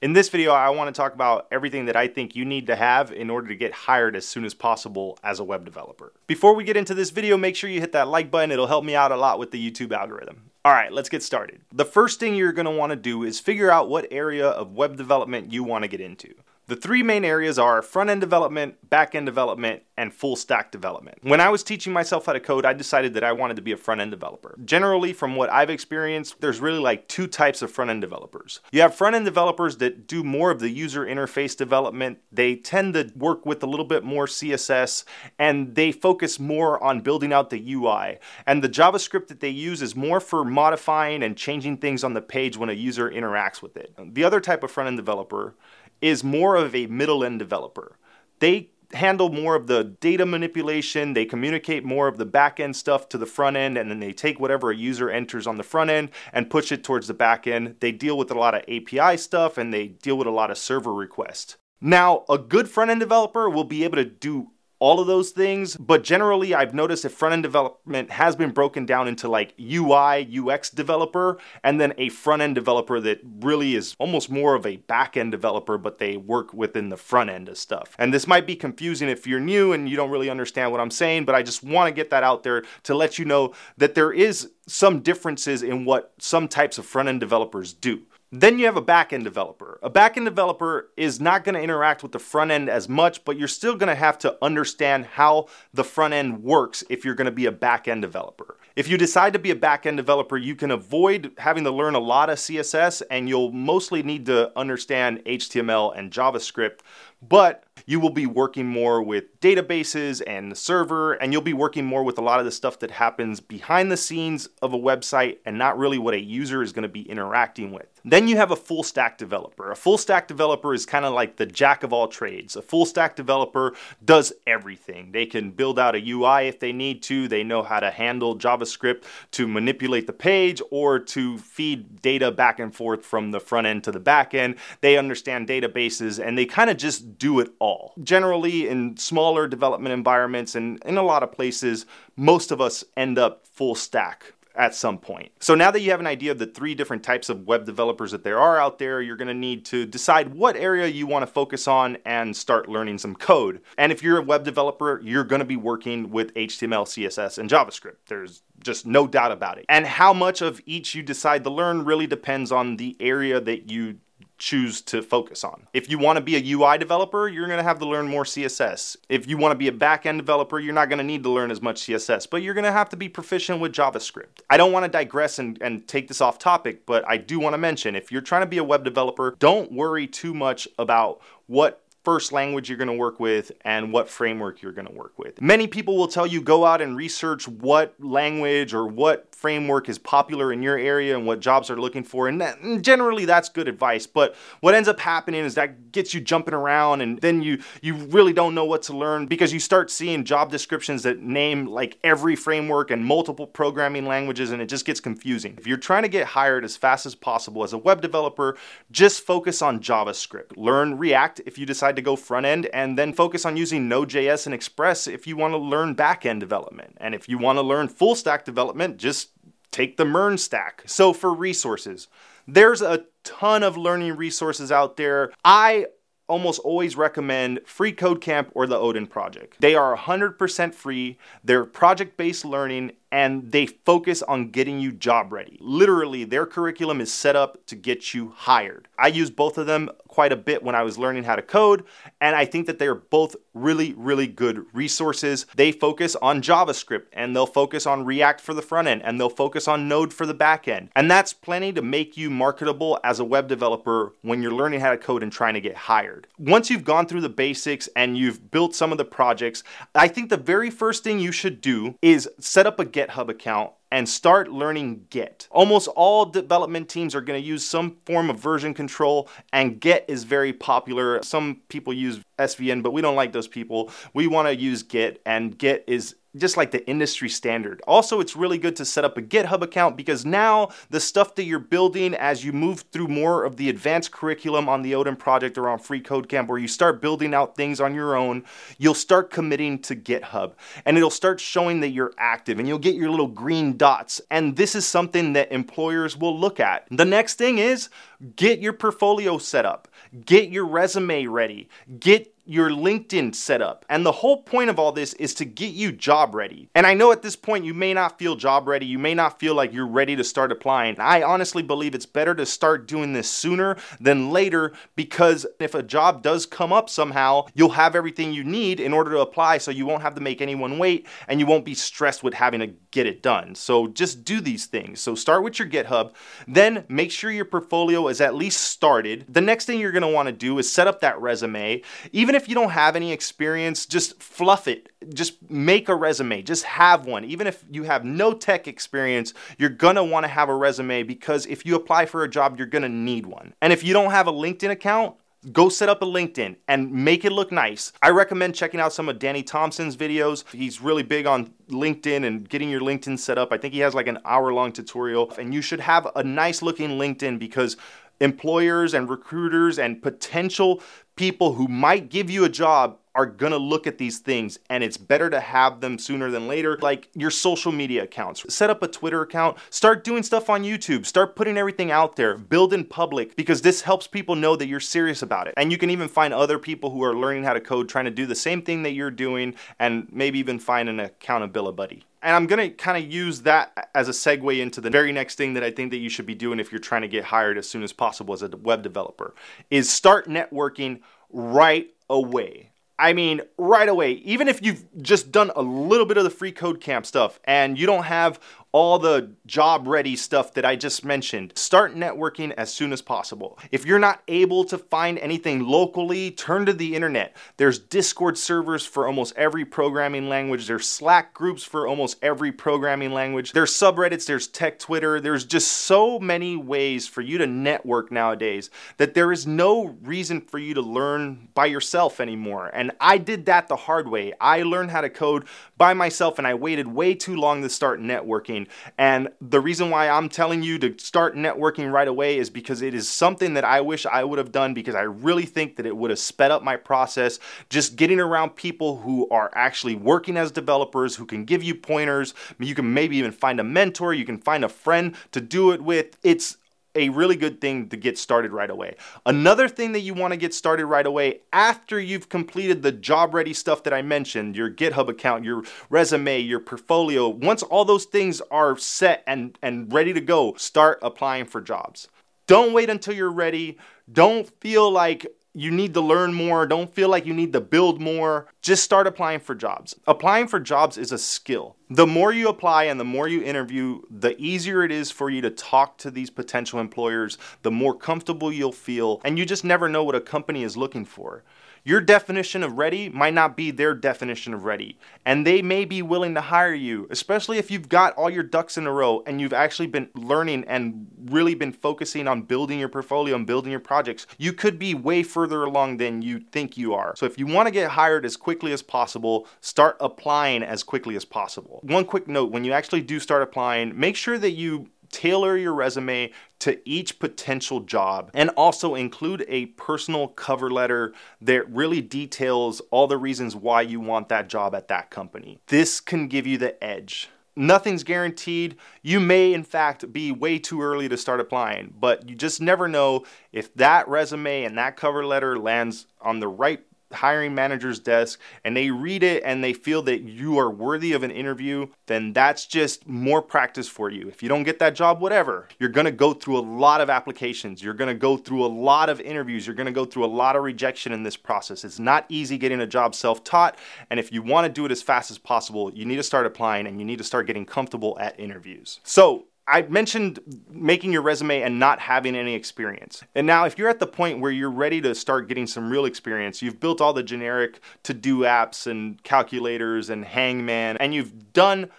In 0.00 0.12
this 0.12 0.28
video, 0.28 0.52
I 0.52 0.70
want 0.70 0.94
to 0.94 0.96
talk 0.96 1.12
about 1.12 1.48
everything 1.50 1.86
that 1.86 1.96
I 1.96 2.06
think 2.06 2.36
you 2.36 2.44
need 2.44 2.68
to 2.68 2.76
have 2.76 3.10
in 3.10 3.30
order 3.30 3.48
to 3.48 3.56
get 3.56 3.72
hired 3.72 4.14
as 4.14 4.28
soon 4.28 4.44
as 4.44 4.54
possible 4.54 5.18
as 5.24 5.40
a 5.40 5.44
web 5.44 5.64
developer. 5.64 6.12
Before 6.28 6.54
we 6.54 6.62
get 6.62 6.76
into 6.76 6.94
this 6.94 7.10
video, 7.10 7.36
make 7.36 7.56
sure 7.56 7.68
you 7.68 7.80
hit 7.80 7.90
that 7.90 8.06
like 8.06 8.30
button. 8.30 8.52
It'll 8.52 8.68
help 8.68 8.84
me 8.84 8.94
out 8.94 9.10
a 9.10 9.16
lot 9.16 9.40
with 9.40 9.50
the 9.50 9.70
YouTube 9.70 9.90
algorithm. 9.90 10.52
All 10.64 10.72
right, 10.72 10.92
let's 10.92 11.08
get 11.08 11.24
started. 11.24 11.62
The 11.72 11.84
first 11.84 12.20
thing 12.20 12.36
you're 12.36 12.52
going 12.52 12.66
to 12.66 12.70
want 12.70 12.90
to 12.90 12.96
do 12.96 13.24
is 13.24 13.40
figure 13.40 13.72
out 13.72 13.88
what 13.88 14.06
area 14.12 14.46
of 14.46 14.70
web 14.70 14.96
development 14.96 15.52
you 15.52 15.64
want 15.64 15.82
to 15.82 15.88
get 15.88 16.00
into. 16.00 16.32
The 16.68 16.76
three 16.76 17.02
main 17.02 17.24
areas 17.24 17.58
are 17.58 17.80
front 17.80 18.10
end 18.10 18.20
development, 18.20 18.90
back 18.90 19.14
end 19.14 19.24
development, 19.24 19.84
and 19.96 20.12
full 20.12 20.36
stack 20.36 20.70
development. 20.70 21.16
When 21.22 21.40
I 21.40 21.48
was 21.48 21.62
teaching 21.62 21.94
myself 21.94 22.26
how 22.26 22.34
to 22.34 22.40
code, 22.40 22.66
I 22.66 22.74
decided 22.74 23.14
that 23.14 23.24
I 23.24 23.32
wanted 23.32 23.56
to 23.56 23.62
be 23.62 23.72
a 23.72 23.76
front 23.78 24.02
end 24.02 24.10
developer. 24.10 24.54
Generally, 24.62 25.14
from 25.14 25.34
what 25.34 25.50
I've 25.50 25.70
experienced, 25.70 26.42
there's 26.42 26.60
really 26.60 26.78
like 26.78 27.08
two 27.08 27.26
types 27.26 27.62
of 27.62 27.70
front 27.70 27.90
end 27.90 28.02
developers. 28.02 28.60
You 28.70 28.82
have 28.82 28.94
front 28.94 29.16
end 29.16 29.24
developers 29.24 29.78
that 29.78 30.06
do 30.06 30.22
more 30.22 30.50
of 30.50 30.60
the 30.60 30.68
user 30.68 31.06
interface 31.06 31.56
development, 31.56 32.18
they 32.30 32.54
tend 32.54 32.92
to 32.92 33.10
work 33.16 33.46
with 33.46 33.62
a 33.62 33.66
little 33.66 33.86
bit 33.86 34.04
more 34.04 34.26
CSS, 34.26 35.04
and 35.38 35.74
they 35.74 35.90
focus 35.90 36.38
more 36.38 36.82
on 36.84 37.00
building 37.00 37.32
out 37.32 37.48
the 37.48 37.72
UI. 37.72 38.18
And 38.46 38.62
the 38.62 38.68
JavaScript 38.68 39.28
that 39.28 39.40
they 39.40 39.48
use 39.48 39.80
is 39.80 39.96
more 39.96 40.20
for 40.20 40.44
modifying 40.44 41.22
and 41.22 41.34
changing 41.34 41.78
things 41.78 42.04
on 42.04 42.12
the 42.12 42.20
page 42.20 42.58
when 42.58 42.68
a 42.68 42.74
user 42.74 43.10
interacts 43.10 43.62
with 43.62 43.78
it. 43.78 43.94
The 43.98 44.24
other 44.24 44.40
type 44.40 44.62
of 44.62 44.70
front 44.70 44.88
end 44.88 44.98
developer 44.98 45.54
is 46.00 46.22
more 46.24 46.56
of 46.56 46.74
a 46.74 46.86
middle 46.86 47.24
end 47.24 47.38
developer. 47.38 47.96
They 48.40 48.70
handle 48.92 49.28
more 49.28 49.54
of 49.54 49.66
the 49.66 49.84
data 49.84 50.24
manipulation, 50.24 51.12
they 51.12 51.24
communicate 51.24 51.84
more 51.84 52.08
of 52.08 52.16
the 52.16 52.24
back 52.24 52.58
end 52.58 52.74
stuff 52.76 53.08
to 53.10 53.18
the 53.18 53.26
front 53.26 53.56
end, 53.56 53.76
and 53.76 53.90
then 53.90 54.00
they 54.00 54.12
take 54.12 54.40
whatever 54.40 54.70
a 54.70 54.76
user 54.76 55.10
enters 55.10 55.46
on 55.46 55.58
the 55.58 55.62
front 55.62 55.90
end 55.90 56.10
and 56.32 56.50
push 56.50 56.72
it 56.72 56.82
towards 56.82 57.06
the 57.06 57.14
back 57.14 57.46
end. 57.46 57.76
They 57.80 57.92
deal 57.92 58.16
with 58.16 58.30
a 58.30 58.38
lot 58.38 58.54
of 58.54 58.62
API 58.62 59.16
stuff 59.18 59.58
and 59.58 59.72
they 59.72 59.88
deal 59.88 60.16
with 60.16 60.26
a 60.26 60.32
lot 60.32 60.50
of 60.50 60.58
server 60.58 60.94
requests. 60.94 61.56
Now, 61.80 62.24
a 62.28 62.38
good 62.38 62.68
front 62.68 62.90
end 62.90 63.00
developer 63.00 63.48
will 63.48 63.64
be 63.64 63.84
able 63.84 63.96
to 63.96 64.04
do 64.04 64.50
all 64.80 65.00
of 65.00 65.06
those 65.06 65.30
things. 65.30 65.76
But 65.76 66.04
generally, 66.04 66.54
I've 66.54 66.74
noticed 66.74 67.02
that 67.02 67.10
front 67.10 67.32
end 67.32 67.42
development 67.42 68.10
has 68.10 68.36
been 68.36 68.50
broken 68.50 68.86
down 68.86 69.08
into 69.08 69.28
like 69.28 69.54
UI, 69.60 70.28
UX 70.38 70.70
developer, 70.70 71.38
and 71.62 71.80
then 71.80 71.94
a 71.98 72.08
front 72.10 72.42
end 72.42 72.54
developer 72.54 73.00
that 73.00 73.20
really 73.40 73.74
is 73.74 73.94
almost 73.98 74.30
more 74.30 74.54
of 74.54 74.66
a 74.66 74.76
back 74.76 75.16
end 75.16 75.32
developer, 75.32 75.78
but 75.78 75.98
they 75.98 76.16
work 76.16 76.52
within 76.52 76.88
the 76.88 76.96
front 76.96 77.30
end 77.30 77.48
of 77.48 77.58
stuff. 77.58 77.94
And 77.98 78.12
this 78.12 78.26
might 78.26 78.46
be 78.46 78.56
confusing 78.56 79.08
if 79.08 79.26
you're 79.26 79.40
new 79.40 79.72
and 79.72 79.88
you 79.88 79.96
don't 79.96 80.10
really 80.10 80.30
understand 80.30 80.70
what 80.72 80.80
I'm 80.80 80.90
saying, 80.90 81.24
but 81.24 81.34
I 81.34 81.42
just 81.42 81.62
want 81.62 81.88
to 81.88 81.94
get 81.94 82.10
that 82.10 82.22
out 82.22 82.42
there 82.42 82.64
to 82.84 82.94
let 82.94 83.18
you 83.18 83.24
know 83.24 83.54
that 83.76 83.94
there 83.94 84.12
is 84.12 84.50
some 84.66 85.00
differences 85.00 85.62
in 85.62 85.84
what 85.84 86.12
some 86.18 86.46
types 86.48 86.78
of 86.78 86.86
front 86.86 87.08
end 87.08 87.20
developers 87.20 87.72
do. 87.72 88.02
Then 88.30 88.58
you 88.58 88.66
have 88.66 88.76
a 88.76 88.82
backend 88.82 89.24
developer. 89.24 89.78
A 89.82 89.88
backend 89.88 90.26
developer 90.26 90.90
is 90.98 91.18
not 91.18 91.44
going 91.44 91.54
to 91.54 91.62
interact 91.62 92.02
with 92.02 92.12
the 92.12 92.18
front 92.18 92.50
end 92.50 92.68
as 92.68 92.86
much, 92.86 93.24
but 93.24 93.38
you're 93.38 93.48
still 93.48 93.74
going 93.74 93.88
to 93.88 93.94
have 93.94 94.18
to 94.18 94.36
understand 94.42 95.06
how 95.06 95.46
the 95.72 95.84
front 95.84 96.12
end 96.12 96.42
works 96.42 96.84
if 96.90 97.06
you're 97.06 97.14
going 97.14 97.24
to 97.24 97.30
be 97.30 97.46
a 97.46 97.52
backend 97.52 98.02
developer. 98.02 98.58
If 98.76 98.86
you 98.86 98.98
decide 98.98 99.32
to 99.32 99.38
be 99.38 99.50
a 99.50 99.56
backend 99.56 99.96
developer, 99.96 100.36
you 100.36 100.54
can 100.54 100.70
avoid 100.70 101.32
having 101.38 101.64
to 101.64 101.70
learn 101.70 101.94
a 101.94 102.00
lot 102.00 102.28
of 102.28 102.36
CSS 102.36 103.00
and 103.10 103.30
you'll 103.30 103.50
mostly 103.50 104.02
need 104.02 104.26
to 104.26 104.56
understand 104.58 105.24
HTML 105.24 105.98
and 105.98 106.12
JavaScript, 106.12 106.80
but 107.26 107.64
you 107.86 108.00
will 108.00 108.10
be 108.10 108.26
working 108.26 108.66
more 108.66 109.02
with 109.02 109.40
databases 109.40 110.22
and 110.26 110.50
the 110.50 110.56
server, 110.56 111.14
and 111.14 111.32
you'll 111.32 111.42
be 111.42 111.52
working 111.52 111.84
more 111.84 112.02
with 112.02 112.18
a 112.18 112.22
lot 112.22 112.38
of 112.38 112.44
the 112.44 112.52
stuff 112.52 112.78
that 112.80 112.90
happens 112.90 113.40
behind 113.40 113.90
the 113.90 113.96
scenes 113.96 114.48
of 114.62 114.72
a 114.72 114.78
website 114.78 115.38
and 115.44 115.58
not 115.58 115.78
really 115.78 115.98
what 115.98 116.14
a 116.14 116.20
user 116.20 116.62
is 116.62 116.72
going 116.72 116.82
to 116.82 116.88
be 116.88 117.08
interacting 117.08 117.72
with. 117.72 117.86
Then 118.04 118.28
you 118.28 118.36
have 118.36 118.50
a 118.50 118.56
full 118.56 118.82
stack 118.82 119.18
developer. 119.18 119.70
A 119.70 119.76
full 119.76 119.98
stack 119.98 120.28
developer 120.28 120.72
is 120.72 120.86
kind 120.86 121.04
of 121.04 121.12
like 121.12 121.36
the 121.36 121.46
jack 121.46 121.82
of 121.82 121.92
all 121.92 122.08
trades. 122.08 122.56
A 122.56 122.62
full 122.62 122.86
stack 122.86 123.16
developer 123.16 123.74
does 124.04 124.32
everything. 124.46 125.12
They 125.12 125.26
can 125.26 125.50
build 125.50 125.78
out 125.78 125.94
a 125.94 126.10
UI 126.10 126.48
if 126.48 126.58
they 126.58 126.72
need 126.72 127.02
to, 127.04 127.28
they 127.28 127.44
know 127.44 127.62
how 127.62 127.80
to 127.80 127.90
handle 127.90 128.38
JavaScript 128.38 129.04
to 129.32 129.46
manipulate 129.46 130.06
the 130.06 130.12
page 130.12 130.62
or 130.70 130.98
to 130.98 131.38
feed 131.38 132.00
data 132.00 132.30
back 132.30 132.58
and 132.58 132.74
forth 132.74 133.04
from 133.04 133.30
the 133.30 133.40
front 133.40 133.66
end 133.66 133.84
to 133.84 133.92
the 133.92 134.00
back 134.00 134.32
end. 134.32 134.56
They 134.80 134.96
understand 134.96 135.48
databases 135.48 136.24
and 136.24 136.38
they 136.38 136.46
kind 136.46 136.70
of 136.70 136.76
just 136.76 137.18
do 137.18 137.40
it 137.40 137.50
all. 137.58 137.67
Generally, 138.02 138.68
in 138.68 138.96
smaller 138.96 139.46
development 139.48 139.92
environments 139.92 140.54
and 140.54 140.82
in 140.84 140.96
a 140.98 141.02
lot 141.02 141.22
of 141.22 141.32
places, 141.32 141.86
most 142.16 142.50
of 142.50 142.60
us 142.60 142.84
end 142.96 143.18
up 143.18 143.46
full 143.46 143.74
stack 143.74 144.34
at 144.58 144.74
some 144.74 144.98
point. 144.98 145.30
So 145.38 145.54
now 145.54 145.70
that 145.70 145.80
you 145.80 145.92
have 145.92 146.00
an 146.00 146.06
idea 146.06 146.32
of 146.32 146.38
the 146.38 146.46
three 146.46 146.74
different 146.74 147.04
types 147.04 147.28
of 147.28 147.46
web 147.46 147.64
developers 147.64 148.10
that 148.10 148.24
there 148.24 148.40
are 148.40 148.58
out 148.58 148.78
there, 148.78 149.00
you're 149.00 149.16
going 149.16 149.28
to 149.28 149.34
need 149.34 149.64
to 149.66 149.86
decide 149.86 150.34
what 150.34 150.56
area 150.56 150.88
you 150.88 151.06
want 151.06 151.22
to 151.22 151.28
focus 151.28 151.68
on 151.68 151.96
and 152.04 152.36
start 152.36 152.68
learning 152.68 152.98
some 152.98 153.14
code. 153.14 153.62
And 153.78 153.92
if 153.92 154.02
you're 154.02 154.18
a 154.18 154.22
web 154.22 154.44
developer, 154.44 155.00
you're 155.02 155.24
going 155.24 155.38
to 155.38 155.46
be 155.46 155.56
working 155.56 156.10
with 156.10 156.34
HTML, 156.34 156.84
CSS, 156.84 157.38
and 157.38 157.48
JavaScript. 157.48 157.96
There's 158.08 158.42
just 158.60 158.84
no 158.84 159.06
doubt 159.06 159.30
about 159.30 159.58
it. 159.58 159.64
And 159.68 159.86
how 159.86 160.12
much 160.12 160.42
of 160.42 160.60
each 160.66 160.94
you 160.94 161.04
decide 161.04 161.44
to 161.44 161.50
learn 161.50 161.84
really 161.84 162.08
depends 162.08 162.50
on 162.50 162.76
the 162.76 162.96
area 162.98 163.40
that 163.40 163.70
you 163.70 163.98
choose 164.38 164.80
to 164.82 165.02
focus 165.02 165.44
on. 165.44 165.66
If 165.72 165.90
you 165.90 165.98
want 165.98 166.16
to 166.16 166.20
be 166.22 166.36
a 166.36 166.56
UI 166.56 166.78
developer, 166.78 167.28
you're 167.28 167.46
going 167.46 167.58
to 167.58 167.64
have 167.64 167.78
to 167.80 167.86
learn 167.86 168.08
more 168.08 168.24
CSS. 168.24 168.96
If 169.08 169.28
you 169.28 169.36
want 169.36 169.52
to 169.52 169.58
be 169.58 169.68
a 169.68 169.72
back 169.72 170.06
end 170.06 170.18
developer, 170.18 170.58
you're 170.58 170.74
not 170.74 170.88
going 170.88 170.98
to 170.98 171.04
need 171.04 171.22
to 171.24 171.30
learn 171.30 171.50
as 171.50 171.60
much 171.60 171.82
CSS, 171.82 172.30
but 172.30 172.42
you're 172.42 172.54
going 172.54 172.64
to 172.64 172.72
have 172.72 172.88
to 172.90 172.96
be 172.96 173.08
proficient 173.08 173.60
with 173.60 173.72
JavaScript. 173.72 174.40
I 174.48 174.56
don't 174.56 174.72
want 174.72 174.84
to 174.84 174.90
digress 174.90 175.38
and, 175.38 175.60
and 175.60 175.86
take 175.86 176.08
this 176.08 176.20
off 176.20 176.38
topic, 176.38 176.86
but 176.86 177.06
I 177.08 177.16
do 177.16 177.38
want 177.40 177.54
to 177.54 177.58
mention 177.58 177.96
if 177.96 178.12
you're 178.12 178.20
trying 178.20 178.42
to 178.42 178.46
be 178.46 178.58
a 178.58 178.64
web 178.64 178.84
developer, 178.84 179.34
don't 179.38 179.72
worry 179.72 180.06
too 180.06 180.34
much 180.34 180.68
about 180.78 181.20
what 181.46 181.82
first 182.04 182.32
language 182.32 182.70
you're 182.70 182.78
going 182.78 182.88
to 182.88 182.94
work 182.94 183.20
with 183.20 183.52
and 183.66 183.92
what 183.92 184.08
framework 184.08 184.62
you're 184.62 184.72
going 184.72 184.86
to 184.86 184.94
work 184.94 185.18
with. 185.18 185.42
Many 185.42 185.66
people 185.66 185.96
will 185.96 186.08
tell 186.08 186.26
you 186.26 186.40
go 186.40 186.64
out 186.64 186.80
and 186.80 186.96
research 186.96 187.46
what 187.46 187.94
language 188.02 188.72
or 188.72 188.86
what 188.86 189.34
framework 189.38 189.88
is 189.88 189.98
popular 189.98 190.52
in 190.52 190.62
your 190.64 190.76
area 190.76 191.16
and 191.16 191.24
what 191.24 191.38
jobs 191.38 191.70
are 191.70 191.80
looking 191.80 192.02
for. 192.02 192.26
And, 192.26 192.40
that, 192.40 192.60
and 192.60 192.82
generally 192.82 193.24
that's 193.24 193.48
good 193.48 193.68
advice. 193.68 194.04
But 194.04 194.34
what 194.60 194.74
ends 194.74 194.88
up 194.88 194.98
happening 194.98 195.44
is 195.44 195.54
that 195.54 195.92
gets 195.92 196.12
you 196.12 196.20
jumping 196.20 196.54
around 196.54 197.00
and 197.02 197.20
then 197.20 197.40
you 197.42 197.62
you 197.80 197.94
really 197.94 198.32
don't 198.32 198.54
know 198.54 198.64
what 198.64 198.82
to 198.82 198.96
learn 198.96 199.26
because 199.26 199.52
you 199.52 199.60
start 199.60 199.90
seeing 199.90 200.24
job 200.24 200.50
descriptions 200.50 201.04
that 201.04 201.20
name 201.22 201.66
like 201.66 201.98
every 202.02 202.34
framework 202.34 202.90
and 202.90 203.04
multiple 203.04 203.46
programming 203.46 204.06
languages 204.06 204.50
and 204.50 204.60
it 204.60 204.66
just 204.66 204.84
gets 204.84 204.98
confusing. 204.98 205.54
If 205.56 205.66
you're 205.66 205.76
trying 205.76 206.02
to 206.02 206.08
get 206.08 206.26
hired 206.26 206.64
as 206.64 206.76
fast 206.76 207.06
as 207.06 207.14
possible 207.14 207.62
as 207.62 207.72
a 207.72 207.78
web 207.78 208.00
developer, 208.00 208.56
just 208.90 209.24
focus 209.24 209.62
on 209.62 209.78
JavaScript. 209.78 210.56
Learn 210.56 210.98
React 210.98 211.42
if 211.46 211.58
you 211.58 211.64
decide 211.64 211.94
to 211.94 212.02
go 212.02 212.16
front 212.16 212.46
end, 212.46 212.66
and 212.66 212.98
then 212.98 213.12
focus 213.12 213.44
on 213.44 213.56
using 213.56 213.88
Node.js 213.88 214.46
and 214.46 214.54
Express 214.54 215.06
if 215.06 215.26
you 215.26 215.36
want 215.36 215.52
to 215.52 215.58
learn 215.58 215.94
back 215.94 216.26
end 216.26 216.40
development. 216.40 216.96
And 217.00 217.14
if 217.14 217.28
you 217.28 217.38
want 217.38 217.58
to 217.58 217.62
learn 217.62 217.88
full 217.88 218.14
stack 218.14 218.44
development, 218.44 218.96
just 218.96 219.30
take 219.70 219.96
the 219.96 220.04
MERN 220.04 220.38
stack. 220.38 220.82
So 220.86 221.12
for 221.12 221.32
resources, 221.32 222.08
there's 222.46 222.82
a 222.82 223.04
ton 223.24 223.62
of 223.62 223.76
learning 223.76 224.16
resources 224.16 224.72
out 224.72 224.96
there. 224.96 225.32
I 225.44 225.86
almost 226.28 226.60
always 226.60 226.96
recommend 226.96 227.60
Free 227.64 227.92
Code 227.92 228.20
Camp 228.20 228.50
or 228.54 228.66
the 228.66 228.78
Odin 228.78 229.06
Project. 229.06 229.56
They 229.60 229.74
are 229.74 229.96
100% 229.96 230.74
free, 230.74 231.18
they're 231.42 231.64
project 231.64 232.16
based 232.16 232.44
learning, 232.44 232.92
and 233.10 233.52
they 233.52 233.66
focus 233.66 234.22
on 234.22 234.50
getting 234.50 234.78
you 234.80 234.92
job 234.92 235.32
ready. 235.32 235.58
Literally, 235.60 236.24
their 236.24 236.46
curriculum 236.46 237.00
is 237.00 237.12
set 237.12 237.36
up 237.36 237.64
to 237.66 237.76
get 237.76 238.14
you 238.14 238.32
hired. 238.36 238.88
I 238.98 239.08
use 239.08 239.30
both 239.30 239.58
of 239.58 239.66
them 239.66 239.90
quite 240.08 240.32
a 240.32 240.36
bit 240.36 240.62
when 240.62 240.74
I 240.74 240.82
was 240.82 240.98
learning 240.98 241.24
how 241.24 241.36
to 241.36 241.42
code, 241.42 241.84
and 242.20 242.34
I 242.34 242.44
think 242.44 242.66
that 242.66 242.78
they 242.78 242.86
are 242.86 242.94
both 242.94 243.36
really, 243.54 243.94
really 243.94 244.26
good 244.26 244.64
resources. 244.72 245.46
They 245.56 245.72
focus 245.72 246.16
on 246.16 246.42
JavaScript 246.42 247.06
and 247.12 247.34
they'll 247.34 247.46
focus 247.46 247.86
on 247.86 248.04
React 248.04 248.40
for 248.40 248.54
the 248.54 248.62
front 248.62 248.88
end 248.88 249.02
and 249.04 249.18
they'll 249.18 249.28
focus 249.28 249.68
on 249.68 249.88
Node 249.88 250.12
for 250.12 250.26
the 250.26 250.34
back 250.34 250.68
end. 250.68 250.90
And 250.94 251.10
that's 251.10 251.32
plenty 251.32 251.72
to 251.72 251.82
make 251.82 252.16
you 252.16 252.30
marketable 252.30 252.98
as 253.04 253.20
a 253.20 253.24
web 253.24 253.48
developer 253.48 254.14
when 254.22 254.42
you're 254.42 254.52
learning 254.52 254.80
how 254.80 254.90
to 254.90 254.98
code 254.98 255.22
and 255.22 255.32
trying 255.32 255.54
to 255.54 255.60
get 255.60 255.76
hired. 255.76 256.26
Once 256.38 256.70
you've 256.70 256.84
gone 256.84 257.06
through 257.06 257.20
the 257.20 257.28
basics 257.28 257.88
and 257.96 258.16
you've 258.16 258.50
built 258.50 258.74
some 258.74 258.92
of 258.92 258.98
the 258.98 259.04
projects, 259.04 259.62
I 259.94 260.08
think 260.08 260.30
the 260.30 260.36
very 260.36 260.70
first 260.70 261.04
thing 261.04 261.18
you 261.18 261.32
should 261.32 261.60
do 261.60 261.96
is 262.02 262.28
set 262.38 262.66
up 262.66 262.78
a 262.78 262.84
GitHub 262.98 263.28
account 263.28 263.72
and 263.90 264.08
start 264.08 264.50
learning 264.50 265.06
Git. 265.08 265.48
Almost 265.50 265.88
all 265.88 266.26
development 266.26 266.88
teams 266.88 267.14
are 267.14 267.20
going 267.20 267.40
to 267.40 267.46
use 267.46 267.64
some 267.64 267.96
form 268.04 268.28
of 268.28 268.38
version 268.38 268.74
control, 268.74 269.28
and 269.52 269.80
Git 269.80 270.04
is 270.08 270.24
very 270.24 270.52
popular. 270.52 271.22
Some 271.22 271.62
people 271.68 271.92
use 271.92 272.20
SVN, 272.38 272.82
but 272.82 272.92
we 272.92 273.00
don't 273.00 273.16
like 273.16 273.32
those 273.32 273.48
people. 273.48 273.90
We 274.14 274.26
want 274.26 274.48
to 274.48 274.56
use 274.56 274.82
Git, 274.82 275.22
and 275.24 275.56
Git 275.56 275.84
is 275.86 276.16
just 276.36 276.56
like 276.56 276.70
the 276.70 276.86
industry 276.88 277.28
standard. 277.28 277.80
Also, 277.86 278.20
it's 278.20 278.36
really 278.36 278.58
good 278.58 278.76
to 278.76 278.84
set 278.84 279.04
up 279.04 279.16
a 279.16 279.22
GitHub 279.22 279.62
account 279.62 279.96
because 279.96 280.24
now 280.24 280.68
the 280.90 281.00
stuff 281.00 281.34
that 281.36 281.44
you're 281.44 281.58
building 281.58 282.14
as 282.14 282.44
you 282.44 282.52
move 282.52 282.84
through 282.92 283.08
more 283.08 283.44
of 283.44 283.56
the 283.56 283.68
advanced 283.68 284.12
curriculum 284.12 284.68
on 284.68 284.82
the 284.82 284.94
Odin 284.94 285.16
project 285.16 285.56
or 285.56 285.68
on 285.68 285.78
Free 285.78 286.00
Code 286.00 286.28
Camp, 286.28 286.48
where 286.48 286.58
you 286.58 286.68
start 286.68 287.00
building 287.00 287.34
out 287.34 287.56
things 287.56 287.80
on 287.80 287.94
your 287.94 288.16
own, 288.16 288.44
you'll 288.76 288.94
start 288.94 289.30
committing 289.30 289.78
to 289.80 289.96
GitHub 289.96 290.52
and 290.84 290.96
it'll 290.96 291.10
start 291.10 291.40
showing 291.40 291.80
that 291.80 291.90
you're 291.90 292.12
active 292.18 292.58
and 292.58 292.68
you'll 292.68 292.78
get 292.78 292.94
your 292.94 293.10
little 293.10 293.28
green 293.28 293.76
dots. 293.76 294.20
And 294.30 294.56
this 294.56 294.74
is 294.74 294.86
something 294.86 295.32
that 295.32 295.52
employers 295.52 296.16
will 296.16 296.38
look 296.38 296.60
at. 296.60 296.86
The 296.90 297.04
next 297.04 297.34
thing 297.34 297.58
is 297.58 297.88
get 298.36 298.60
your 298.60 298.72
portfolio 298.72 299.38
set 299.38 299.64
up, 299.64 299.88
get 300.24 300.50
your 300.50 300.66
resume 300.66 301.26
ready, 301.26 301.68
get 301.98 302.34
your 302.48 302.70
LinkedIn 302.70 303.34
setup. 303.34 303.84
And 303.88 304.04
the 304.06 304.12
whole 304.12 304.42
point 304.42 304.70
of 304.70 304.78
all 304.78 304.90
this 304.90 305.12
is 305.14 305.34
to 305.34 305.44
get 305.44 305.74
you 305.74 305.92
job 305.92 306.34
ready. 306.34 306.70
And 306.74 306.86
I 306.86 306.94
know 306.94 307.12
at 307.12 307.22
this 307.22 307.36
point 307.36 307.64
you 307.64 307.74
may 307.74 307.92
not 307.92 308.18
feel 308.18 308.36
job 308.36 308.66
ready, 308.66 308.86
you 308.86 308.98
may 308.98 309.14
not 309.14 309.38
feel 309.38 309.54
like 309.54 309.72
you're 309.72 309.86
ready 309.86 310.16
to 310.16 310.24
start 310.24 310.50
applying. 310.50 310.98
I 310.98 311.22
honestly 311.22 311.62
believe 311.62 311.94
it's 311.94 312.06
better 312.06 312.34
to 312.34 312.46
start 312.46 312.88
doing 312.88 313.12
this 313.12 313.30
sooner 313.30 313.76
than 314.00 314.30
later 314.30 314.72
because 314.96 315.46
if 315.60 315.74
a 315.74 315.82
job 315.82 316.22
does 316.22 316.46
come 316.46 316.72
up 316.72 316.88
somehow, 316.88 317.46
you'll 317.54 317.68
have 317.70 317.94
everything 317.94 318.32
you 318.32 318.44
need 318.44 318.80
in 318.80 318.94
order 318.94 319.10
to 319.10 319.20
apply 319.20 319.58
so 319.58 319.70
you 319.70 319.84
won't 319.84 320.02
have 320.02 320.14
to 320.14 320.20
make 320.22 320.40
anyone 320.40 320.78
wait 320.78 321.06
and 321.28 321.40
you 321.40 321.46
won't 321.46 321.66
be 321.66 321.74
stressed 321.74 322.22
with 322.22 322.34
having 322.34 322.60
to 322.60 322.68
get 322.90 323.06
it 323.06 323.22
done. 323.22 323.54
So 323.54 323.88
just 323.88 324.24
do 324.24 324.40
these 324.40 324.66
things. 324.66 325.00
So 325.00 325.14
start 325.14 325.42
with 325.42 325.58
your 325.58 325.68
GitHub, 325.68 326.14
then 326.46 326.84
make 326.88 327.12
sure 327.12 327.30
your 327.30 327.44
portfolio 327.44 328.08
is 328.08 328.22
at 328.22 328.34
least 328.34 328.62
started. 328.62 329.26
The 329.28 329.42
next 329.42 329.66
thing 329.66 329.78
you're 329.78 329.92
want 329.98 330.28
to 330.28 330.32
do 330.32 330.58
is 330.58 330.70
set 330.70 330.86
up 330.86 331.00
that 331.00 331.20
resume. 331.20 331.82
Even 332.12 332.34
if 332.38 332.48
you 332.48 332.54
don't 332.54 332.70
have 332.70 332.96
any 332.96 333.12
experience, 333.12 333.84
just 333.84 334.22
fluff 334.22 334.66
it. 334.66 334.88
Just 335.12 335.50
make 335.50 335.88
a 335.88 335.94
resume. 335.94 336.40
Just 336.42 336.64
have 336.64 337.04
one. 337.04 337.24
Even 337.24 337.46
if 337.46 337.64
you 337.70 337.82
have 337.82 338.04
no 338.04 338.32
tech 338.32 338.66
experience, 338.66 339.34
you're 339.58 339.68
want 340.10 340.24
to 340.24 340.28
have 340.28 340.48
a 340.48 340.54
resume 340.54 341.02
because 341.02 341.44
if 341.46 341.66
you 341.66 341.74
apply 341.74 342.06
for 342.06 342.24
a 342.24 342.28
job, 342.28 342.56
you're 342.56 342.66
to 342.82 342.88
need 342.88 343.26
one. 343.26 343.52
And 343.60 343.72
if 343.72 343.84
you 343.84 343.92
don't 343.92 344.12
have 344.12 344.26
a 344.26 344.32
LinkedIn 344.32 344.70
account, 344.70 345.16
go 345.52 345.68
set 345.68 345.88
up 345.88 346.02
a 346.02 346.06
LinkedIn 346.06 346.56
and 346.66 346.92
make 346.92 347.24
it 347.24 347.32
look 347.32 347.52
nice. 347.52 347.92
I 348.02 348.10
recommend 348.10 348.54
checking 348.54 348.80
out 348.80 348.92
some 348.92 349.08
of 349.08 349.18
Danny 349.18 349.42
Thompson's 349.42 349.96
videos. 349.96 350.44
He's 350.52 350.80
really 350.80 351.02
big 351.02 351.26
on 351.26 351.52
LinkedIn 351.68 352.24
and 352.24 352.48
getting 352.48 352.70
your 352.70 352.80
LinkedIn 352.80 353.18
set 353.18 353.38
up. 353.38 353.52
I 353.52 353.58
think 353.58 353.74
he 353.74 353.80
has 353.80 353.94
like 353.94 354.06
an 354.06 354.18
hour 354.24 354.52
long 354.52 354.72
tutorial, 354.72 355.32
and 355.38 355.54
you 355.54 355.62
should 355.62 355.80
have 355.80 356.08
a 356.16 356.22
nice 356.24 356.62
looking 356.62 356.90
LinkedIn 356.90 357.38
because 357.38 357.76
employers 358.20 358.94
and 358.94 359.08
recruiters 359.08 359.78
and 359.78 360.02
potential 360.02 360.82
people 361.18 361.52
who 361.52 361.68
might 361.68 362.08
give 362.08 362.30
you 362.30 362.44
a 362.44 362.48
job 362.48 362.96
are 363.18 363.26
gonna 363.26 363.58
look 363.58 363.86
at 363.86 363.98
these 363.98 364.18
things 364.18 364.58
and 364.70 364.82
it's 364.82 364.96
better 364.96 365.28
to 365.28 365.40
have 365.40 365.80
them 365.80 365.98
sooner 365.98 366.30
than 366.30 366.48
later. 366.48 366.78
Like 366.80 367.08
your 367.14 367.30
social 367.30 367.72
media 367.72 368.04
accounts, 368.04 368.44
set 368.52 368.70
up 368.70 368.82
a 368.82 368.88
Twitter 368.88 369.22
account, 369.22 369.58
start 369.70 370.04
doing 370.04 370.22
stuff 370.22 370.48
on 370.48 370.62
YouTube, 370.62 371.04
start 371.04 371.36
putting 371.36 371.58
everything 371.58 371.90
out 371.90 372.16
there, 372.16 372.36
build 372.36 372.72
in 372.72 372.84
public 372.84 373.36
because 373.36 373.62
this 373.62 373.82
helps 373.82 374.06
people 374.06 374.36
know 374.36 374.56
that 374.56 374.68
you're 374.68 374.80
serious 374.80 375.22
about 375.22 375.48
it. 375.48 375.54
And 375.56 375.70
you 375.72 375.78
can 375.78 375.90
even 375.90 376.08
find 376.08 376.32
other 376.32 376.58
people 376.58 376.90
who 376.90 377.02
are 377.02 377.14
learning 377.14 377.44
how 377.44 377.52
to 377.52 377.60
code 377.60 377.88
trying 377.88 378.06
to 378.06 378.10
do 378.10 378.26
the 378.26 378.34
same 378.34 378.62
thing 378.62 378.82
that 378.84 378.92
you're 378.92 379.10
doing 379.10 379.54
and 379.78 380.06
maybe 380.12 380.38
even 380.38 380.58
find 380.58 380.88
an 380.88 381.00
accountability 381.00 381.78
buddy. 381.78 382.04
And 382.22 382.34
I'm 382.34 382.46
to 382.48 382.70
kind 382.70 383.02
of 383.02 383.10
use 383.10 383.42
that 383.42 383.90
as 383.94 384.08
a 384.08 384.12
segue 384.12 384.60
into 384.60 384.80
the 384.80 384.90
very 384.90 385.12
next 385.12 385.36
thing 385.36 385.54
that 385.54 385.62
I 385.62 385.70
think 385.70 385.92
that 385.92 385.98
you 385.98 386.08
should 386.08 386.26
be 386.26 386.34
doing 386.34 386.58
if 386.58 386.72
you're 386.72 386.80
trying 386.80 387.02
to 387.02 387.08
get 387.08 387.24
hired 387.24 387.56
as 387.56 387.68
soon 387.68 387.82
as 387.82 387.92
possible 387.92 388.34
as 388.34 388.42
a 388.42 388.48
web 388.48 388.82
developer 388.82 389.34
is 389.70 389.88
start 389.88 390.26
networking 390.26 391.00
right 391.30 391.90
away. 392.10 392.70
I 392.98 393.12
mean, 393.12 393.42
right 393.56 393.88
away, 393.88 394.12
even 394.12 394.48
if 394.48 394.60
you've 394.60 394.84
just 395.00 395.30
done 395.30 395.52
a 395.54 395.62
little 395.62 396.04
bit 396.04 396.16
of 396.16 396.24
the 396.24 396.30
free 396.30 396.50
code 396.50 396.80
camp 396.80 397.06
stuff 397.06 397.38
and 397.44 397.78
you 397.78 397.86
don't 397.86 398.04
have 398.04 398.40
all 398.72 398.98
the 398.98 399.32
job 399.46 399.88
ready 399.88 400.14
stuff 400.14 400.52
that 400.54 400.64
I 400.64 400.76
just 400.76 401.04
mentioned. 401.04 401.52
Start 401.56 401.94
networking 401.94 402.52
as 402.58 402.72
soon 402.72 402.92
as 402.92 403.00
possible. 403.00 403.58
If 403.72 403.86
you're 403.86 403.98
not 403.98 404.22
able 404.28 404.64
to 404.64 404.76
find 404.76 405.18
anything 405.18 405.64
locally, 405.64 406.30
turn 406.30 406.66
to 406.66 406.74
the 406.74 406.94
internet. 406.94 407.34
There's 407.56 407.78
Discord 407.78 408.36
servers 408.36 408.84
for 408.84 409.06
almost 409.06 409.34
every 409.36 409.64
programming 409.64 410.28
language, 410.28 410.66
there's 410.66 410.86
Slack 410.86 411.32
groups 411.32 411.64
for 411.64 411.86
almost 411.86 412.18
every 412.20 412.52
programming 412.52 413.12
language, 413.12 413.52
there's 413.52 413.72
subreddits, 413.72 414.26
there's 414.26 414.46
tech 414.46 414.78
Twitter, 414.78 415.18
there's 415.20 415.44
just 415.44 415.68
so 415.70 416.18
many 416.18 416.56
ways 416.56 417.08
for 417.08 417.22
you 417.22 417.38
to 417.38 417.46
network 417.46 418.12
nowadays 418.12 418.68
that 418.98 419.14
there 419.14 419.32
is 419.32 419.46
no 419.46 419.96
reason 420.02 420.40
for 420.40 420.58
you 420.58 420.74
to 420.74 420.82
learn 420.82 421.48
by 421.54 421.66
yourself 421.66 422.20
anymore. 422.20 422.70
And 422.74 422.92
I 423.00 423.16
did 423.16 423.46
that 423.46 423.68
the 423.68 423.76
hard 423.76 424.08
way. 424.08 424.34
I 424.40 424.62
learned 424.62 424.90
how 424.90 425.00
to 425.00 425.10
code 425.10 425.44
by 425.78 425.94
myself 425.94 426.38
and 426.38 426.46
I 426.46 426.54
waited 426.54 426.86
way 426.86 427.14
too 427.14 427.36
long 427.36 427.62
to 427.62 427.70
start 427.70 428.00
networking 428.00 428.57
And 428.96 429.28
the 429.40 429.60
reason 429.60 429.90
why 429.90 430.08
I'm 430.08 430.28
telling 430.28 430.62
you 430.62 430.78
to 430.80 430.98
start 430.98 431.36
networking 431.36 431.90
right 431.90 432.08
away 432.08 432.38
is 432.38 432.50
because 432.50 432.82
it 432.82 432.94
is 432.94 433.08
something 433.08 433.54
that 433.54 433.64
I 433.64 433.80
wish 433.80 434.04
I 434.06 434.24
would 434.24 434.38
have 434.38 434.52
done 434.52 434.74
because 434.74 434.94
I 434.94 435.02
really 435.02 435.46
think 435.46 435.76
that 435.76 435.86
it 435.86 435.96
would 435.96 436.10
have 436.10 436.18
sped 436.18 436.50
up 436.50 436.62
my 436.62 436.76
process. 436.76 437.38
Just 437.70 437.96
getting 437.96 438.20
around 438.20 438.50
people 438.50 438.98
who 438.98 439.28
are 439.30 439.50
actually 439.54 439.94
working 439.94 440.36
as 440.36 440.50
developers, 440.50 441.16
who 441.16 441.26
can 441.26 441.44
give 441.44 441.62
you 441.62 441.74
pointers. 441.74 442.34
You 442.58 442.74
can 442.74 442.92
maybe 442.92 443.16
even 443.16 443.32
find 443.32 443.60
a 443.60 443.64
mentor, 443.64 444.12
you 444.12 444.24
can 444.24 444.38
find 444.38 444.64
a 444.64 444.68
friend 444.68 445.14
to 445.32 445.40
do 445.40 445.72
it 445.72 445.80
with. 445.80 446.16
It's 446.22 446.57
a 446.98 447.08
really 447.08 447.36
good 447.36 447.60
thing 447.60 447.88
to 447.88 447.96
get 447.96 448.18
started 448.18 448.52
right 448.52 448.68
away. 448.68 448.96
Another 449.24 449.68
thing 449.68 449.92
that 449.92 450.00
you 450.00 450.12
want 450.12 450.32
to 450.32 450.36
get 450.36 450.52
started 450.52 450.86
right 450.86 451.06
away 451.06 451.40
after 451.52 452.00
you've 452.00 452.28
completed 452.28 452.82
the 452.82 452.92
job 452.92 453.32
ready 453.32 453.54
stuff 453.54 453.82
that 453.84 453.94
I 453.94 454.02
mentioned 454.02 454.56
your 454.56 454.70
GitHub 454.70 455.08
account, 455.08 455.44
your 455.44 455.62
resume, 455.88 456.40
your 456.40 456.60
portfolio 456.60 457.28
once 457.28 457.62
all 457.62 457.84
those 457.84 458.04
things 458.04 458.42
are 458.50 458.76
set 458.76 459.22
and, 459.26 459.58
and 459.62 459.92
ready 459.92 460.12
to 460.12 460.20
go, 460.20 460.54
start 460.56 460.98
applying 461.02 461.46
for 461.46 461.60
jobs. 461.60 462.08
Don't 462.46 462.72
wait 462.72 462.90
until 462.90 463.14
you're 463.14 463.30
ready. 463.30 463.78
Don't 464.10 464.48
feel 464.60 464.90
like 464.90 465.26
you 465.54 465.70
need 465.70 465.94
to 465.94 466.00
learn 466.00 466.32
more. 466.34 466.66
Don't 466.66 466.92
feel 466.92 467.08
like 467.08 467.26
you 467.26 467.34
need 467.34 467.52
to 467.52 467.60
build 467.60 468.00
more. 468.00 468.48
Just 468.62 468.82
start 468.82 469.06
applying 469.06 469.40
for 469.40 469.54
jobs. 469.54 469.94
Applying 470.06 470.48
for 470.48 470.60
jobs 470.60 470.96
is 470.96 471.12
a 471.12 471.18
skill. 471.18 471.76
The 471.90 472.06
more 472.06 472.34
you 472.34 472.50
apply 472.50 472.84
and 472.84 473.00
the 473.00 473.04
more 473.04 473.28
you 473.28 473.42
interview, 473.42 474.02
the 474.10 474.38
easier 474.38 474.84
it 474.84 474.92
is 474.92 475.10
for 475.10 475.30
you 475.30 475.40
to 475.40 475.48
talk 475.48 475.96
to 475.98 476.10
these 476.10 476.28
potential 476.28 476.80
employers, 476.80 477.38
the 477.62 477.70
more 477.70 477.94
comfortable 477.94 478.52
you'll 478.52 478.72
feel, 478.72 479.22
and 479.24 479.38
you 479.38 479.46
just 479.46 479.64
never 479.64 479.88
know 479.88 480.04
what 480.04 480.14
a 480.14 480.20
company 480.20 480.64
is 480.64 480.76
looking 480.76 481.06
for. 481.06 481.44
Your 481.84 482.02
definition 482.02 482.62
of 482.62 482.76
ready 482.76 483.08
might 483.08 483.32
not 483.32 483.56
be 483.56 483.70
their 483.70 483.94
definition 483.94 484.52
of 484.52 484.64
ready, 484.64 484.98
and 485.24 485.46
they 485.46 485.62
may 485.62 485.86
be 485.86 486.02
willing 486.02 486.34
to 486.34 486.40
hire 486.42 486.74
you, 486.74 487.06
especially 487.08 487.56
if 487.56 487.70
you've 487.70 487.88
got 487.88 488.14
all 488.14 488.28
your 488.28 488.42
ducks 488.42 488.76
in 488.76 488.86
a 488.86 488.92
row 488.92 489.22
and 489.26 489.40
you've 489.40 489.54
actually 489.54 489.86
been 489.86 490.10
learning 490.14 490.64
and 490.66 491.06
really 491.26 491.54
been 491.54 491.72
focusing 491.72 492.28
on 492.28 492.42
building 492.42 492.78
your 492.78 492.90
portfolio 492.90 493.34
and 493.36 493.46
building 493.46 493.70
your 493.70 493.80
projects. 493.80 494.26
You 494.36 494.52
could 494.52 494.78
be 494.78 494.94
way 494.94 495.22
further 495.22 495.62
along 495.64 495.96
than 495.96 496.20
you 496.20 496.40
think 496.40 496.76
you 496.76 496.92
are. 496.92 497.14
So 497.16 497.24
if 497.24 497.38
you 497.38 497.46
want 497.46 497.68
to 497.68 497.72
get 497.72 497.92
hired 497.92 498.26
as 498.26 498.36
quickly 498.36 498.72
as 498.72 498.82
possible, 498.82 499.46
start 499.62 499.96
applying 499.98 500.62
as 500.62 500.82
quickly 500.82 501.16
as 501.16 501.24
possible. 501.24 501.77
One 501.82 502.04
quick 502.04 502.28
note 502.28 502.50
when 502.50 502.64
you 502.64 502.72
actually 502.72 503.02
do 503.02 503.20
start 503.20 503.42
applying, 503.42 503.98
make 503.98 504.16
sure 504.16 504.38
that 504.38 504.52
you 504.52 504.88
tailor 505.10 505.56
your 505.56 505.72
resume 505.72 506.30
to 506.58 506.78
each 506.88 507.18
potential 507.18 507.80
job 507.80 508.30
and 508.34 508.50
also 508.50 508.94
include 508.94 509.44
a 509.48 509.66
personal 509.66 510.28
cover 510.28 510.70
letter 510.70 511.12
that 511.40 511.70
really 511.70 512.00
details 512.00 512.82
all 512.90 513.06
the 513.06 513.16
reasons 513.16 513.56
why 513.56 513.80
you 513.80 514.00
want 514.00 514.28
that 514.28 514.48
job 514.48 514.74
at 514.74 514.88
that 514.88 515.10
company. 515.10 515.60
This 515.68 516.00
can 516.00 516.28
give 516.28 516.46
you 516.46 516.58
the 516.58 516.82
edge. 516.82 517.30
Nothing's 517.56 518.04
guaranteed. 518.04 518.76
You 519.02 519.18
may, 519.18 519.52
in 519.52 519.64
fact, 519.64 520.12
be 520.12 520.30
way 520.30 520.60
too 520.60 520.80
early 520.80 521.08
to 521.08 521.16
start 521.16 521.40
applying, 521.40 521.92
but 521.98 522.28
you 522.28 522.36
just 522.36 522.60
never 522.60 522.86
know 522.86 523.24
if 523.52 523.74
that 523.74 524.06
resume 524.06 524.62
and 524.62 524.78
that 524.78 524.96
cover 524.96 525.26
letter 525.26 525.58
lands 525.58 526.06
on 526.20 526.38
the 526.38 526.46
right 526.46 526.87
hiring 527.12 527.54
manager's 527.54 527.98
desk 527.98 528.38
and 528.64 528.76
they 528.76 528.90
read 528.90 529.22
it 529.22 529.42
and 529.44 529.62
they 529.62 529.72
feel 529.72 530.02
that 530.02 530.22
you 530.22 530.58
are 530.58 530.70
worthy 530.70 531.12
of 531.12 531.22
an 531.22 531.30
interview, 531.30 531.86
then 532.06 532.32
that's 532.32 532.66
just 532.66 533.06
more 533.06 533.42
practice 533.42 533.88
for 533.88 534.10
you. 534.10 534.28
If 534.28 534.42
you 534.42 534.48
don't 534.48 534.62
get 534.62 534.78
that 534.80 534.94
job, 534.94 535.20
whatever, 535.20 535.68
you're 535.78 535.88
gonna 535.88 536.12
go 536.12 536.32
through 536.32 536.58
a 536.58 536.60
lot 536.60 537.00
of 537.00 537.10
applications. 537.10 537.82
You're 537.82 537.94
gonna 537.94 538.14
go 538.14 538.36
through 538.36 538.64
a 538.64 538.66
lot 538.68 539.08
of 539.08 539.20
interviews. 539.20 539.66
You're 539.66 539.76
gonna 539.76 539.92
go 539.92 540.04
through 540.04 540.24
a 540.24 540.26
lot 540.26 540.56
of 540.56 540.62
rejection 540.62 541.12
in 541.12 541.22
this 541.22 541.36
process. 541.36 541.84
It's 541.84 541.98
not 541.98 542.26
easy 542.28 542.58
getting 542.58 542.80
a 542.80 542.86
job 542.86 543.14
self 543.14 543.44
taught. 543.44 543.78
And 544.10 544.20
if 544.20 544.32
you 544.32 544.42
wanna 544.42 544.68
do 544.68 544.84
it 544.84 544.92
as 544.92 545.02
fast 545.02 545.30
as 545.30 545.38
possible, 545.38 545.92
you 545.92 546.04
need 546.04 546.16
to 546.16 546.22
start 546.22 546.46
applying 546.46 546.86
and 546.86 546.98
you 546.98 547.04
need 547.04 547.18
to 547.18 547.24
start 547.24 547.46
getting 547.46 547.64
comfortable 547.64 548.16
at 548.20 548.38
interviews. 548.38 549.00
So, 549.04 549.46
I 549.68 549.82
mentioned 549.82 550.40
making 550.70 551.12
your 551.12 551.20
resume 551.22 551.60
and 551.60 551.78
not 551.78 552.00
having 552.00 552.34
any 552.34 552.54
experience. 552.54 553.22
And 553.34 553.46
now, 553.46 553.66
if 553.66 553.78
you're 553.78 553.90
at 553.90 554.00
the 554.00 554.06
point 554.06 554.40
where 554.40 554.50
you're 554.50 554.70
ready 554.70 555.00
to 555.02 555.14
start 555.14 555.46
getting 555.48 555.66
some 555.66 555.90
real 555.90 556.06
experience, 556.06 556.62
you've 556.62 556.80
built 556.80 557.00
all 557.00 557.12
the 557.12 557.22
generic 557.22 557.80
to 558.04 558.14
do 558.14 558.40
apps 558.40 558.86
and 558.86 559.22
calculators 559.22 560.08
and 560.08 560.24
Hangman, 560.24 560.96
and 560.96 561.12
you've 561.12 561.52
done 561.52 561.90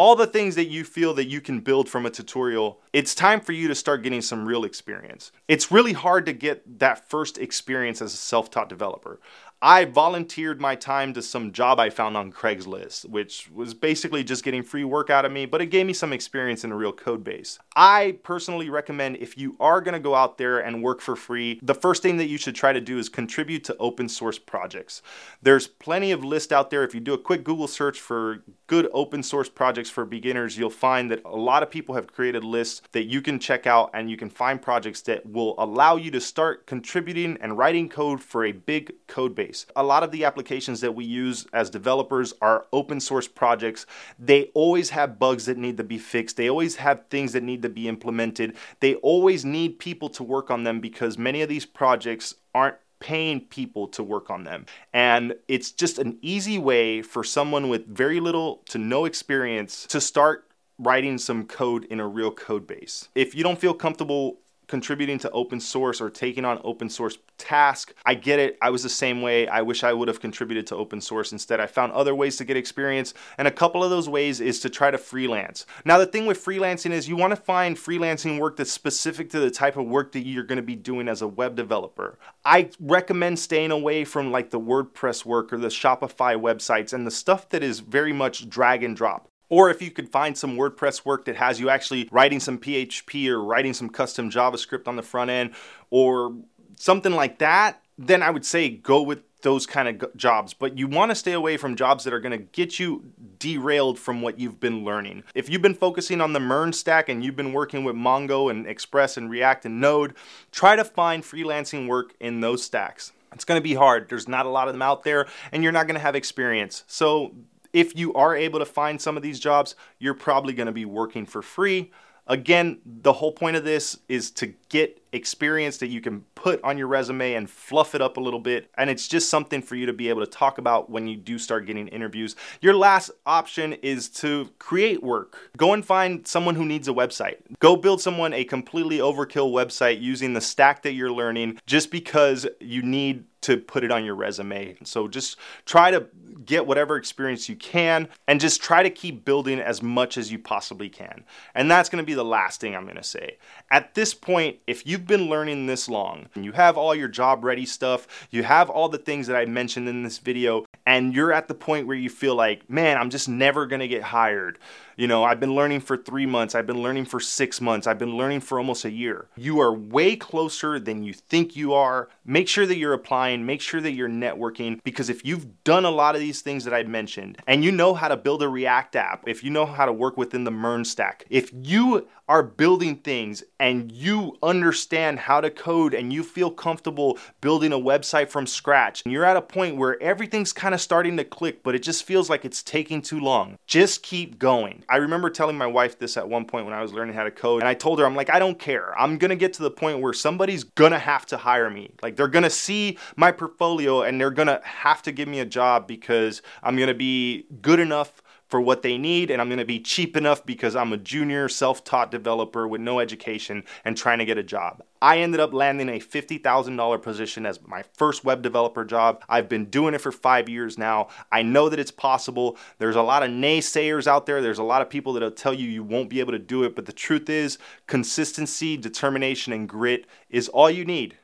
all 0.00 0.16
the 0.16 0.26
things 0.26 0.54
that 0.54 0.68
you 0.68 0.82
feel 0.82 1.12
that 1.12 1.26
you 1.26 1.42
can 1.42 1.60
build 1.60 1.86
from 1.86 2.06
a 2.06 2.10
tutorial, 2.10 2.80
it's 2.94 3.14
time 3.14 3.38
for 3.38 3.52
you 3.52 3.68
to 3.68 3.74
start 3.74 4.02
getting 4.02 4.22
some 4.22 4.46
real 4.46 4.64
experience. 4.64 5.30
It's 5.46 5.70
really 5.70 5.92
hard 5.92 6.24
to 6.24 6.32
get 6.32 6.78
that 6.78 7.06
first 7.10 7.36
experience 7.36 8.00
as 8.00 8.14
a 8.14 8.16
self 8.16 8.50
taught 8.50 8.70
developer. 8.70 9.20
I 9.62 9.84
volunteered 9.84 10.58
my 10.58 10.74
time 10.74 11.12
to 11.12 11.20
some 11.20 11.52
job 11.52 11.78
I 11.78 11.90
found 11.90 12.16
on 12.16 12.32
Craigslist, 12.32 13.06
which 13.10 13.50
was 13.50 13.74
basically 13.74 14.24
just 14.24 14.42
getting 14.42 14.62
free 14.62 14.84
work 14.84 15.10
out 15.10 15.26
of 15.26 15.32
me, 15.32 15.44
but 15.44 15.60
it 15.60 15.66
gave 15.66 15.84
me 15.84 15.92
some 15.92 16.14
experience 16.14 16.64
in 16.64 16.72
a 16.72 16.76
real 16.76 16.94
code 16.94 17.22
base. 17.22 17.58
I 17.76 18.16
personally 18.22 18.70
recommend 18.70 19.18
if 19.18 19.36
you 19.36 19.56
are 19.60 19.82
going 19.82 19.92
to 19.92 20.00
go 20.00 20.14
out 20.14 20.38
there 20.38 20.60
and 20.60 20.82
work 20.82 21.02
for 21.02 21.14
free, 21.14 21.60
the 21.62 21.74
first 21.74 22.02
thing 22.02 22.16
that 22.16 22.28
you 22.28 22.38
should 22.38 22.54
try 22.54 22.72
to 22.72 22.80
do 22.80 22.98
is 22.98 23.10
contribute 23.10 23.62
to 23.64 23.76
open 23.76 24.08
source 24.08 24.38
projects. 24.38 25.02
There's 25.42 25.66
plenty 25.66 26.10
of 26.10 26.24
lists 26.24 26.52
out 26.52 26.70
there. 26.70 26.82
If 26.82 26.94
you 26.94 27.00
do 27.00 27.12
a 27.12 27.18
quick 27.18 27.44
Google 27.44 27.68
search 27.68 28.00
for 28.00 28.42
good 28.66 28.88
open 28.94 29.22
source 29.22 29.50
projects 29.50 29.90
for 29.90 30.06
beginners, 30.06 30.56
you'll 30.56 30.70
find 30.70 31.10
that 31.10 31.22
a 31.26 31.36
lot 31.36 31.62
of 31.62 31.70
people 31.70 31.94
have 31.96 32.10
created 32.10 32.44
lists 32.44 32.80
that 32.92 33.04
you 33.04 33.20
can 33.20 33.38
check 33.38 33.66
out 33.66 33.90
and 33.92 34.10
you 34.10 34.16
can 34.16 34.30
find 34.30 34.62
projects 34.62 35.02
that 35.02 35.26
will 35.26 35.54
allow 35.58 35.96
you 35.96 36.10
to 36.12 36.20
start 36.20 36.66
contributing 36.66 37.36
and 37.42 37.58
writing 37.58 37.90
code 37.90 38.22
for 38.22 38.46
a 38.46 38.52
big 38.52 38.94
code 39.06 39.34
base 39.34 39.49
base. 39.50 39.66
A 39.76 39.82
lot 39.82 40.02
of 40.02 40.10
the 40.10 40.24
applications 40.24 40.80
that 40.80 40.94
we 40.94 41.04
use 41.04 41.46
as 41.52 41.70
developers 41.70 42.32
are 42.40 42.66
open 42.72 43.00
source 43.00 43.26
projects. 43.26 43.86
They 44.18 44.50
always 44.54 44.90
have 44.90 45.18
bugs 45.18 45.46
that 45.46 45.58
need 45.58 45.76
to 45.78 45.84
be 45.84 45.98
fixed, 45.98 46.36
they 46.36 46.48
always 46.48 46.76
have 46.76 47.06
things 47.08 47.32
that 47.32 47.42
need 47.42 47.62
to 47.62 47.68
be 47.68 47.88
implemented. 47.88 48.56
They 48.80 48.94
always 48.96 49.44
need 49.44 49.78
people 49.78 50.08
to 50.10 50.22
work 50.22 50.50
on 50.50 50.64
them 50.64 50.80
because 50.80 51.18
many 51.18 51.42
of 51.42 51.48
these 51.48 51.66
projects 51.66 52.34
aren't 52.54 52.76
paying 53.00 53.40
people 53.40 53.88
to 53.88 54.02
work 54.02 54.30
on 54.30 54.44
them. 54.44 54.66
And 54.92 55.34
it's 55.48 55.72
just 55.72 55.98
an 55.98 56.18
easy 56.20 56.58
way 56.58 57.00
for 57.02 57.24
someone 57.24 57.68
with 57.68 57.86
very 57.86 58.20
little 58.20 58.62
to 58.68 58.78
no 58.78 59.06
experience 59.06 59.86
to 59.86 60.00
start 60.00 60.46
writing 60.78 61.18
some 61.18 61.46
code 61.46 61.84
in 61.86 61.98
a 61.98 62.06
real 62.06 62.30
code 62.30 62.66
base. 62.66 63.08
If 63.14 63.34
you 63.34 63.42
don't 63.42 63.58
feel 63.58 63.74
comfortable 63.74 64.38
contributing 64.70 65.18
to 65.18 65.30
open 65.32 65.60
source 65.60 66.00
or 66.00 66.08
taking 66.08 66.46
on 66.46 66.60
open 66.64 66.88
source 66.88 67.18
task. 67.36 67.92
I 68.06 68.14
get 68.14 68.38
it. 68.38 68.56
I 68.62 68.70
was 68.70 68.82
the 68.82 68.88
same 68.88 69.20
way. 69.20 69.48
I 69.48 69.60
wish 69.62 69.84
I 69.84 69.92
would 69.92 70.08
have 70.08 70.20
contributed 70.20 70.66
to 70.68 70.76
open 70.76 71.00
source 71.00 71.32
instead. 71.32 71.60
I 71.60 71.66
found 71.66 71.92
other 71.92 72.14
ways 72.14 72.36
to 72.36 72.44
get 72.44 72.56
experience, 72.56 73.12
and 73.36 73.48
a 73.48 73.50
couple 73.50 73.82
of 73.82 73.90
those 73.90 74.08
ways 74.08 74.40
is 74.40 74.60
to 74.60 74.70
try 74.70 74.90
to 74.90 74.96
freelance. 74.96 75.66
Now, 75.84 75.98
the 75.98 76.06
thing 76.06 76.24
with 76.24 76.42
freelancing 76.42 76.92
is 76.92 77.08
you 77.08 77.16
want 77.16 77.32
to 77.32 77.36
find 77.36 77.76
freelancing 77.76 78.38
work 78.38 78.56
that's 78.56 78.72
specific 78.72 79.28
to 79.30 79.40
the 79.40 79.50
type 79.50 79.76
of 79.76 79.86
work 79.86 80.12
that 80.12 80.26
you're 80.26 80.44
going 80.44 80.56
to 80.56 80.62
be 80.62 80.76
doing 80.76 81.08
as 81.08 81.20
a 81.20 81.28
web 81.28 81.56
developer. 81.56 82.18
I 82.44 82.70
recommend 82.78 83.38
staying 83.38 83.72
away 83.72 84.04
from 84.04 84.30
like 84.30 84.50
the 84.50 84.60
WordPress 84.60 85.24
work 85.24 85.52
or 85.52 85.58
the 85.58 85.68
Shopify 85.68 86.40
websites 86.40 86.92
and 86.92 87.06
the 87.06 87.10
stuff 87.10 87.48
that 87.48 87.64
is 87.64 87.80
very 87.80 88.12
much 88.12 88.48
drag 88.48 88.84
and 88.84 88.96
drop. 88.96 89.29
Or 89.50 89.68
if 89.68 89.82
you 89.82 89.90
could 89.90 90.08
find 90.08 90.38
some 90.38 90.56
WordPress 90.56 91.04
work 91.04 91.26
that 91.26 91.36
has 91.36 91.60
you 91.60 91.68
actually 91.68 92.08
writing 92.10 92.40
some 92.40 92.58
PHP 92.58 93.28
or 93.28 93.42
writing 93.42 93.74
some 93.74 93.90
custom 93.90 94.30
JavaScript 94.30 94.88
on 94.88 94.96
the 94.96 95.02
front 95.02 95.30
end 95.30 95.50
or 95.90 96.34
something 96.76 97.12
like 97.12 97.38
that, 97.40 97.82
then 97.98 98.22
I 98.22 98.30
would 98.30 98.46
say 98.46 98.70
go 98.70 99.02
with 99.02 99.24
those 99.42 99.66
kind 99.66 99.88
of 99.88 100.16
jobs. 100.16 100.54
But 100.54 100.78
you 100.78 100.86
want 100.86 101.10
to 101.10 101.14
stay 101.14 101.32
away 101.32 101.56
from 101.56 101.76
jobs 101.76 102.04
that 102.04 102.12
are 102.12 102.20
going 102.20 102.38
to 102.38 102.44
get 102.44 102.78
you 102.78 103.12
derailed 103.38 103.98
from 103.98 104.22
what 104.22 104.38
you've 104.38 104.60
been 104.60 104.84
learning. 104.84 105.24
If 105.34 105.48
you've 105.48 105.62
been 105.62 105.74
focusing 105.74 106.20
on 106.20 106.32
the 106.32 106.40
MERN 106.40 106.72
stack 106.72 107.08
and 107.08 107.24
you've 107.24 107.36
been 107.36 107.52
working 107.52 107.84
with 107.84 107.96
Mongo 107.96 108.50
and 108.50 108.66
Express 108.66 109.16
and 109.16 109.30
React 109.30 109.66
and 109.66 109.80
Node, 109.80 110.14
try 110.52 110.76
to 110.76 110.84
find 110.84 111.22
freelancing 111.22 111.88
work 111.88 112.14
in 112.20 112.40
those 112.40 112.62
stacks. 112.62 113.12
It's 113.32 113.44
going 113.44 113.60
to 113.60 113.62
be 113.62 113.74
hard. 113.74 114.08
There's 114.08 114.28
not 114.28 114.46
a 114.46 114.50
lot 114.50 114.68
of 114.68 114.74
them 114.74 114.82
out 114.82 115.04
there, 115.04 115.26
and 115.52 115.62
you're 115.62 115.72
not 115.72 115.86
going 115.86 115.94
to 115.94 116.00
have 116.00 116.14
experience. 116.14 116.84
So 116.86 117.32
if 117.72 117.96
you 117.96 118.12
are 118.14 118.34
able 118.34 118.58
to 118.58 118.66
find 118.66 119.00
some 119.00 119.16
of 119.16 119.22
these 119.22 119.40
jobs, 119.40 119.74
you're 119.98 120.14
probably 120.14 120.52
going 120.52 120.66
to 120.66 120.72
be 120.72 120.84
working 120.84 121.26
for 121.26 121.42
free. 121.42 121.90
Again, 122.26 122.78
the 122.84 123.12
whole 123.12 123.32
point 123.32 123.56
of 123.56 123.64
this 123.64 123.98
is 124.08 124.30
to 124.32 124.54
get 124.68 125.02
experience 125.12 125.78
that 125.78 125.88
you 125.88 126.00
can 126.00 126.20
put 126.36 126.62
on 126.62 126.78
your 126.78 126.86
resume 126.86 127.34
and 127.34 127.50
fluff 127.50 127.94
it 127.94 128.00
up 128.00 128.16
a 128.18 128.20
little 128.20 128.38
bit. 128.38 128.70
And 128.78 128.88
it's 128.88 129.08
just 129.08 129.28
something 129.28 129.62
for 129.62 129.74
you 129.74 129.86
to 129.86 129.92
be 129.92 130.08
able 130.08 130.20
to 130.20 130.30
talk 130.30 130.58
about 130.58 130.88
when 130.88 131.08
you 131.08 131.16
do 131.16 131.38
start 131.38 131.66
getting 131.66 131.88
interviews. 131.88 132.36
Your 132.60 132.74
last 132.74 133.10
option 133.26 133.72
is 133.72 134.08
to 134.10 134.50
create 134.60 135.02
work. 135.02 135.50
Go 135.56 135.72
and 135.72 135.84
find 135.84 136.24
someone 136.24 136.54
who 136.54 136.64
needs 136.64 136.86
a 136.86 136.92
website. 136.92 137.38
Go 137.58 137.74
build 137.74 138.00
someone 138.00 138.32
a 138.32 138.44
completely 138.44 138.98
overkill 138.98 139.50
website 139.50 140.00
using 140.00 140.32
the 140.32 140.40
stack 140.40 140.82
that 140.82 140.92
you're 140.92 141.10
learning 141.10 141.58
just 141.66 141.90
because 141.90 142.46
you 142.60 142.82
need 142.82 143.24
to 143.40 143.56
put 143.56 143.82
it 143.82 143.90
on 143.90 144.04
your 144.04 144.14
resume. 144.14 144.76
So 144.84 145.08
just 145.08 145.36
try 145.64 145.90
to 145.90 146.06
get 146.50 146.66
whatever 146.66 146.96
experience 146.96 147.48
you 147.48 147.54
can 147.54 148.08
and 148.26 148.40
just 148.40 148.60
try 148.60 148.82
to 148.82 148.90
keep 148.90 149.24
building 149.24 149.60
as 149.60 149.80
much 149.82 150.18
as 150.18 150.32
you 150.32 150.38
possibly 150.38 150.88
can. 150.88 151.22
And 151.54 151.70
that's 151.70 151.88
going 151.88 152.02
to 152.02 152.06
be 152.06 152.14
the 152.14 152.24
last 152.24 152.60
thing 152.60 152.74
I'm 152.74 152.82
going 152.82 152.96
to 152.96 153.04
say. 153.04 153.38
At 153.70 153.94
this 153.94 154.14
point, 154.14 154.56
if 154.66 154.84
you've 154.84 155.06
been 155.06 155.28
learning 155.28 155.66
this 155.66 155.88
long 155.88 156.28
and 156.34 156.44
you 156.44 156.50
have 156.50 156.76
all 156.76 156.92
your 156.92 157.06
job 157.06 157.44
ready 157.44 157.64
stuff, 157.64 158.26
you 158.30 158.42
have 158.42 158.68
all 158.68 158.88
the 158.88 158.98
things 158.98 159.28
that 159.28 159.36
I 159.36 159.44
mentioned 159.44 159.88
in 159.88 160.02
this 160.02 160.18
video, 160.18 160.66
and 160.90 161.14
you're 161.14 161.32
at 161.32 161.46
the 161.46 161.54
point 161.54 161.86
where 161.86 161.96
you 161.96 162.10
feel 162.10 162.34
like, 162.34 162.68
man, 162.68 162.98
I'm 162.98 163.10
just 163.10 163.28
never 163.28 163.64
going 163.64 163.78
to 163.78 163.86
get 163.86 164.02
hired. 164.02 164.58
You 164.96 165.06
know, 165.06 165.22
I've 165.22 165.38
been 165.38 165.54
learning 165.54 165.80
for 165.80 165.96
three 165.96 166.26
months, 166.26 166.54
I've 166.56 166.66
been 166.66 166.82
learning 166.82 167.04
for 167.04 167.20
six 167.20 167.60
months, 167.60 167.86
I've 167.86 167.98
been 167.98 168.16
learning 168.16 168.40
for 168.40 168.58
almost 168.58 168.84
a 168.84 168.90
year. 168.90 169.28
You 169.36 169.60
are 169.60 169.72
way 169.72 170.16
closer 170.16 170.80
than 170.80 171.04
you 171.04 171.14
think 171.14 171.54
you 171.54 171.72
are. 171.72 172.10
Make 172.24 172.48
sure 172.48 172.66
that 172.66 172.76
you're 172.76 172.92
applying, 172.92 173.46
make 173.46 173.60
sure 173.60 173.80
that 173.80 173.92
you're 173.92 174.10
networking, 174.10 174.80
because 174.84 175.08
if 175.08 175.24
you've 175.24 175.62
done 175.64 175.84
a 175.84 175.90
lot 175.90 176.16
of 176.16 176.20
these 176.20 176.42
things 176.42 176.64
that 176.64 176.74
I 176.74 176.82
mentioned 176.82 177.38
and 177.46 177.64
you 177.64 177.70
know 177.70 177.94
how 177.94 178.08
to 178.08 178.16
build 178.16 178.42
a 178.42 178.48
React 178.48 178.96
app, 178.96 179.24
if 179.28 179.42
you 179.44 179.50
know 179.50 179.64
how 179.64 179.86
to 179.86 179.92
work 179.92 180.16
within 180.16 180.44
the 180.44 180.50
MERN 180.50 180.84
stack, 180.84 181.24
if 181.30 181.50
you 181.54 182.06
are 182.28 182.42
building 182.44 182.94
things 182.94 183.42
and 183.58 183.90
you 183.90 184.36
understand 184.42 185.18
how 185.18 185.40
to 185.40 185.50
code 185.50 185.94
and 185.94 186.12
you 186.12 186.22
feel 186.22 186.50
comfortable 186.50 187.18
building 187.40 187.72
a 187.72 187.78
website 187.78 188.28
from 188.28 188.46
scratch, 188.46 189.02
and 189.04 189.12
you're 189.12 189.24
at 189.24 189.36
a 189.36 189.42
point 189.42 189.76
where 189.76 190.00
everything's 190.02 190.52
kind 190.52 190.74
of 190.74 190.79
starting 190.80 191.16
to 191.16 191.24
click, 191.24 191.62
but 191.62 191.74
it 191.74 191.82
just 191.82 192.04
feels 192.04 192.28
like 192.28 192.44
it's 192.44 192.62
taking 192.62 193.02
too 193.02 193.20
long, 193.20 193.58
just 193.66 194.02
keep 194.02 194.38
going. 194.38 194.84
I 194.88 194.96
remember 194.96 195.30
telling 195.30 195.56
my 195.56 195.66
wife 195.66 195.98
this 195.98 196.16
at 196.16 196.28
one 196.28 196.44
point 196.44 196.64
when 196.64 196.74
I 196.74 196.82
was 196.82 196.92
learning 196.92 197.14
how 197.14 197.24
to 197.24 197.30
code, 197.30 197.62
and 197.62 197.68
I 197.68 197.74
told 197.74 197.98
her, 197.98 198.06
I'm 198.06 198.16
like, 198.16 198.30
I 198.30 198.38
don't 198.38 198.58
care. 198.58 198.98
I'm 198.98 199.18
gonna 199.18 199.36
get 199.36 199.52
to 199.54 199.62
the 199.62 199.70
point 199.70 200.00
where 200.00 200.12
somebody's 200.12 200.64
gonna 200.64 200.98
have 200.98 201.26
to 201.26 201.36
hire 201.36 201.70
me. 201.70 201.90
Like, 202.02 202.16
they're 202.16 202.28
gonna 202.28 202.50
see 202.50 202.98
my 203.16 203.32
portfolio 203.32 204.02
and 204.02 204.20
they're 204.20 204.30
gonna 204.30 204.60
have 204.64 205.02
to 205.02 205.12
give 205.12 205.28
me 205.28 205.40
a 205.40 205.46
job 205.46 205.86
because 205.86 206.42
I'm 206.62 206.76
gonna 206.76 206.94
be 206.94 207.46
good 207.60 207.80
enough 207.80 208.19
for 208.50 208.60
what 208.60 208.82
they 208.82 208.98
need, 208.98 209.30
and 209.30 209.40
I'm 209.40 209.48
to 209.60 209.64
be 209.64 209.78
cheap 209.78 210.16
enough 210.16 210.44
because 210.44 210.74
I'm 210.74 210.92
a 210.92 210.96
junior 210.96 211.48
self 211.48 211.84
taught 211.84 212.10
developer 212.10 212.66
with 212.66 212.80
no 212.80 212.98
education 212.98 213.62
and 213.84 213.96
trying 213.96 214.18
to 214.18 214.24
get 214.24 214.38
a 214.38 214.42
job. 214.42 214.82
I 215.00 215.18
ended 215.18 215.40
up 215.40 215.54
landing 215.54 215.88
a 215.88 216.00
$50,000 216.00 217.02
position 217.02 217.46
as 217.46 217.62
my 217.62 217.84
first 217.94 218.24
web 218.24 218.42
developer 218.42 218.84
job. 218.84 219.22
I've 219.28 219.48
been 219.48 219.66
doing 219.66 219.94
it 219.94 220.00
for 220.00 220.10
five 220.10 220.48
years 220.48 220.76
now. 220.76 221.08
I 221.30 221.42
know 221.42 221.68
that 221.68 221.78
it's 221.78 221.92
possible. 221.92 222.58
There's 222.78 222.96
a 222.96 223.02
lot 223.02 223.22
of 223.22 223.30
naysayers 223.30 224.08
out 224.08 224.26
there. 224.26 224.42
There's 224.42 224.58
a 224.58 224.64
lot 224.64 224.82
of 224.82 224.90
people 224.90 225.12
that'll 225.12 225.30
tell 225.30 225.54
you 225.54 225.68
you 225.68 225.84
won't 225.84 226.10
be 226.10 226.20
able 226.20 226.32
to 226.32 226.38
do 226.38 226.64
it. 226.64 226.74
But 226.74 226.86
the 226.86 226.92
truth 226.92 227.30
is, 227.30 227.56
consistency, 227.86 228.76
determination, 228.76 229.52
and 229.52 229.68
grit 229.68 230.06
is 230.28 230.48
all 230.48 230.68
you 230.68 230.84
need. 230.84 231.16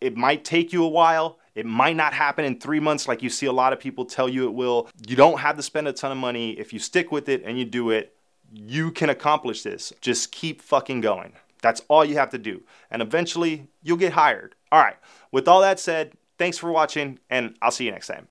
It 0.00 0.16
might 0.16 0.44
take 0.44 0.72
you 0.72 0.82
a 0.82 0.88
while. 0.88 1.39
It 1.54 1.66
might 1.66 1.96
not 1.96 2.12
happen 2.12 2.44
in 2.44 2.60
three 2.60 2.80
months 2.80 3.08
like 3.08 3.22
you 3.22 3.30
see 3.30 3.46
a 3.46 3.52
lot 3.52 3.72
of 3.72 3.80
people 3.80 4.04
tell 4.04 4.28
you 4.28 4.46
it 4.46 4.54
will. 4.54 4.88
You 5.06 5.16
don't 5.16 5.40
have 5.40 5.56
to 5.56 5.62
spend 5.62 5.88
a 5.88 5.92
ton 5.92 6.12
of 6.12 6.18
money. 6.18 6.52
If 6.52 6.72
you 6.72 6.78
stick 6.78 7.10
with 7.10 7.28
it 7.28 7.42
and 7.44 7.58
you 7.58 7.64
do 7.64 7.90
it, 7.90 8.14
you 8.52 8.90
can 8.90 9.10
accomplish 9.10 9.62
this. 9.62 9.92
Just 10.00 10.32
keep 10.32 10.60
fucking 10.62 11.00
going. 11.00 11.32
That's 11.62 11.82
all 11.88 12.04
you 12.04 12.16
have 12.16 12.30
to 12.30 12.38
do. 12.38 12.62
And 12.90 13.02
eventually, 13.02 13.68
you'll 13.82 13.96
get 13.96 14.12
hired. 14.12 14.54
All 14.72 14.80
right, 14.80 14.96
with 15.30 15.48
all 15.48 15.60
that 15.60 15.78
said, 15.78 16.12
thanks 16.38 16.56
for 16.58 16.70
watching, 16.72 17.18
and 17.28 17.54
I'll 17.60 17.70
see 17.70 17.84
you 17.84 17.90
next 17.90 18.06
time. 18.06 18.28